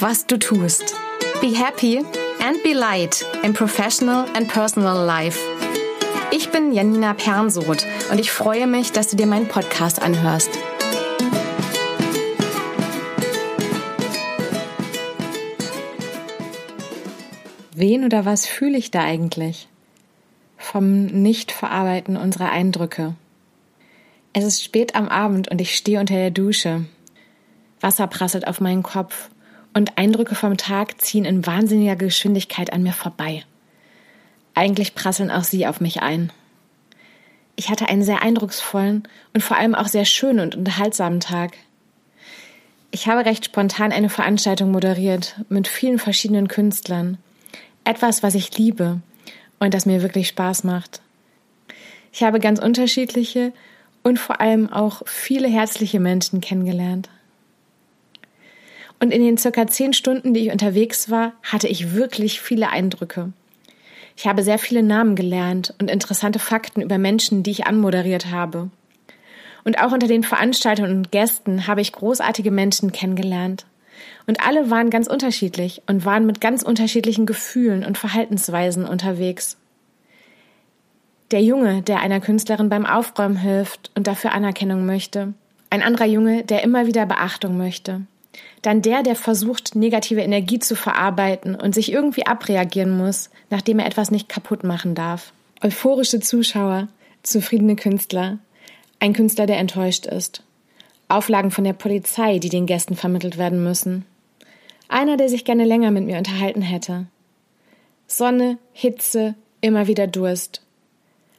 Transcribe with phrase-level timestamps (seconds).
[0.00, 0.94] was du tust.
[1.40, 1.98] Be happy
[2.40, 5.38] and be light in professional and personal life.
[6.30, 10.50] Ich bin Janina Pernsoth und ich freue mich, dass du dir meinen Podcast anhörst.
[17.74, 19.68] Wen oder was fühle ich da eigentlich?
[20.56, 23.14] Vom Nicht-Verarbeiten unserer Eindrücke.
[24.32, 26.84] Es ist spät am Abend und ich stehe unter der Dusche.
[27.80, 29.30] Wasser prasselt auf meinen Kopf
[29.74, 33.44] und Eindrücke vom Tag ziehen in wahnsinniger Geschwindigkeit an mir vorbei.
[34.54, 36.32] Eigentlich prasseln auch sie auf mich ein.
[37.56, 41.52] Ich hatte einen sehr eindrucksvollen und vor allem auch sehr schönen und unterhaltsamen Tag.
[42.90, 47.18] Ich habe recht spontan eine Veranstaltung moderiert mit vielen verschiedenen Künstlern.
[47.84, 49.00] Etwas, was ich liebe
[49.58, 51.00] und das mir wirklich Spaß macht.
[52.12, 53.52] Ich habe ganz unterschiedliche
[54.02, 57.08] und vor allem auch viele herzliche Menschen kennengelernt.
[59.00, 63.32] Und in den circa zehn Stunden, die ich unterwegs war, hatte ich wirklich viele Eindrücke.
[64.16, 68.70] Ich habe sehr viele Namen gelernt und interessante Fakten über Menschen, die ich anmoderiert habe.
[69.64, 73.66] Und auch unter den Veranstaltern und Gästen habe ich großartige Menschen kennengelernt.
[74.26, 79.56] Und alle waren ganz unterschiedlich und waren mit ganz unterschiedlichen Gefühlen und Verhaltensweisen unterwegs.
[81.30, 85.34] Der Junge, der einer Künstlerin beim Aufräumen hilft und dafür Anerkennung möchte.
[85.70, 88.02] Ein anderer Junge, der immer wieder Beachtung möchte.
[88.62, 93.86] Dann der, der versucht, negative Energie zu verarbeiten und sich irgendwie abreagieren muss, nachdem er
[93.86, 95.32] etwas nicht kaputt machen darf.
[95.62, 96.88] Euphorische Zuschauer,
[97.22, 98.38] zufriedene Künstler,
[99.00, 100.42] ein Künstler, der enttäuscht ist.
[101.08, 104.04] Auflagen von der Polizei, die den Gästen vermittelt werden müssen.
[104.88, 107.06] Einer, der sich gerne länger mit mir unterhalten hätte.
[108.06, 110.62] Sonne, Hitze, immer wieder Durst.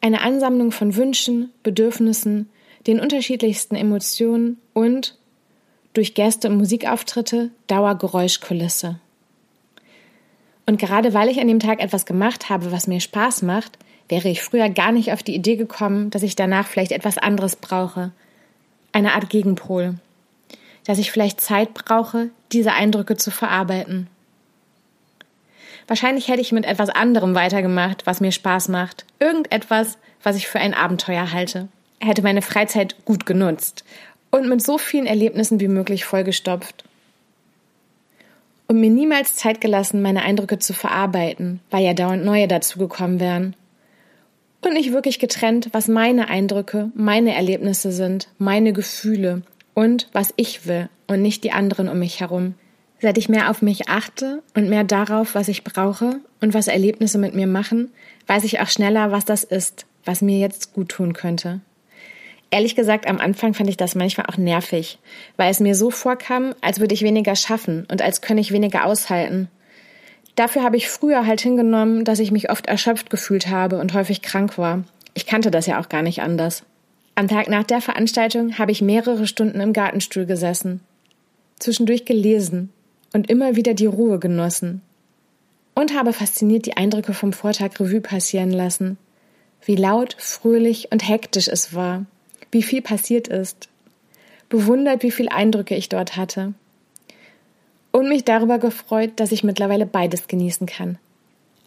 [0.00, 2.48] Eine Ansammlung von Wünschen, Bedürfnissen,
[2.86, 5.18] den unterschiedlichsten Emotionen und
[5.94, 8.98] durch Gäste und Musikauftritte Dauergeräuschkulisse.
[10.66, 13.78] Und gerade weil ich an dem Tag etwas gemacht habe, was mir Spaß macht,
[14.08, 17.56] wäre ich früher gar nicht auf die Idee gekommen, dass ich danach vielleicht etwas anderes
[17.56, 18.12] brauche.
[18.92, 19.96] Eine Art Gegenpol.
[20.84, 24.08] Dass ich vielleicht Zeit brauche, diese Eindrücke zu verarbeiten.
[25.86, 29.04] Wahrscheinlich hätte ich mit etwas anderem weitergemacht, was mir Spaß macht.
[29.18, 31.68] Irgendetwas, was ich für ein Abenteuer halte.
[32.00, 33.84] Hätte meine Freizeit gut genutzt
[34.30, 36.84] und mit so vielen Erlebnissen wie möglich vollgestopft.
[38.68, 43.56] Und mir niemals Zeit gelassen, meine Eindrücke zu verarbeiten, weil ja dauernd neue dazugekommen wären.
[44.62, 49.42] Und nicht wirklich getrennt, was meine Eindrücke, meine Erlebnisse sind, meine Gefühle
[49.74, 52.54] und was ich will und nicht die anderen um mich herum.
[53.00, 57.16] Seit ich mehr auf mich achte und mehr darauf, was ich brauche und was Erlebnisse
[57.18, 57.90] mit mir machen,
[58.26, 61.60] weiß ich auch schneller, was das ist, was mir jetzt gut tun könnte.
[62.52, 64.98] Ehrlich gesagt, am Anfang fand ich das manchmal auch nervig,
[65.36, 68.86] weil es mir so vorkam, als würde ich weniger schaffen und als könne ich weniger
[68.86, 69.48] aushalten.
[70.34, 74.20] Dafür habe ich früher halt hingenommen, dass ich mich oft erschöpft gefühlt habe und häufig
[74.20, 74.82] krank war.
[75.14, 76.64] Ich kannte das ja auch gar nicht anders.
[77.14, 80.80] Am Tag nach der Veranstaltung habe ich mehrere Stunden im Gartenstuhl gesessen,
[81.58, 82.72] zwischendurch gelesen
[83.12, 84.82] und immer wieder die Ruhe genossen.
[85.74, 88.98] Und habe fasziniert die Eindrücke vom Vortag Revue passieren lassen.
[89.64, 92.06] Wie laut, fröhlich und hektisch es war
[92.50, 93.68] wie viel passiert ist,
[94.48, 96.54] bewundert, wie viele Eindrücke ich dort hatte
[97.92, 100.98] und mich darüber gefreut, dass ich mittlerweile beides genießen kann.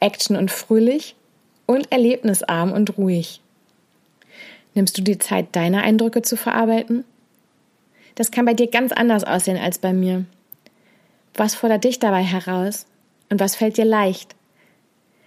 [0.00, 1.14] Action und fröhlich
[1.66, 3.40] und erlebnisarm und ruhig.
[4.74, 7.04] Nimmst du die Zeit, deine Eindrücke zu verarbeiten?
[8.14, 10.24] Das kann bei dir ganz anders aussehen als bei mir.
[11.34, 12.86] Was fordert dich dabei heraus
[13.28, 14.34] und was fällt dir leicht?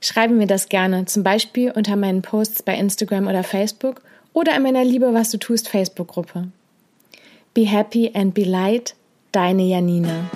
[0.00, 4.02] Schreibe mir das gerne, zum Beispiel unter meinen Posts bei Instagram oder Facebook
[4.36, 6.48] oder in meiner Liebe, was du tust Facebook-Gruppe.
[7.54, 8.94] Be happy and be light,
[9.32, 10.28] deine Janina.